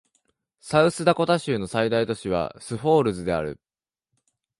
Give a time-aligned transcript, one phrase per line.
[0.61, 3.59] サウスダコタ州の最大都市はスーフォールズである